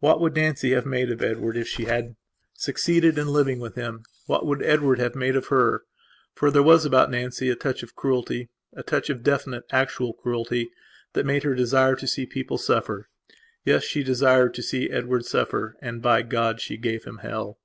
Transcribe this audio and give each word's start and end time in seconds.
What 0.00 0.22
would 0.22 0.34
Nancy 0.36 0.70
have 0.70 0.86
made 0.86 1.10
of 1.10 1.20
Edward 1.20 1.54
if 1.54 1.68
she 1.68 1.84
had 1.84 2.16
succeeded 2.54 3.18
in 3.18 3.26
living 3.28 3.60
with 3.60 3.74
him; 3.74 4.04
what 4.24 4.46
would 4.46 4.62
Edward 4.62 4.98
have 5.00 5.14
made 5.14 5.36
of 5.36 5.48
her? 5.48 5.82
For 6.34 6.50
there 6.50 6.62
was 6.62 6.86
about 6.86 7.10
Nancy 7.10 7.50
a 7.50 7.56
touch 7.56 7.82
of 7.82 7.94
crueltya 7.94 8.48
touch 8.86 9.10
of 9.10 9.22
definite 9.22 9.64
actual 9.70 10.14
cruelty 10.14 10.70
that 11.12 11.26
made 11.26 11.42
her 11.42 11.54
desire 11.54 11.94
to 11.94 12.06
see 12.06 12.24
people 12.24 12.56
suffer. 12.56 13.10
Yes, 13.66 13.84
she 13.84 14.02
desired 14.02 14.54
to 14.54 14.62
see 14.62 14.88
Edward 14.88 15.26
suffer. 15.26 15.76
And, 15.82 16.00
by 16.00 16.22
God, 16.22 16.58
she 16.62 16.78
gave 16.78 17.04
him 17.04 17.18
hell. 17.18 17.58